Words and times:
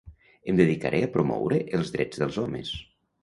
Em 0.51 0.55
dedicaré 0.61 1.01
a 1.07 1.09
promoure 1.17 1.59
els 1.79 1.93
drets 1.97 2.21
dels 2.23 2.39
homes. 2.45 2.73